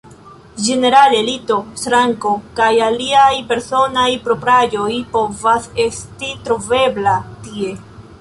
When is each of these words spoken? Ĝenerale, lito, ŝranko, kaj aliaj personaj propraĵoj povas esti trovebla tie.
Ĝenerale, 0.67 1.17
lito, 1.25 1.57
ŝranko, 1.81 2.31
kaj 2.59 2.69
aliaj 2.85 3.35
personaj 3.51 4.07
propraĵoj 4.29 4.89
povas 5.17 5.69
esti 5.85 6.31
trovebla 6.49 7.15
tie. 7.45 7.77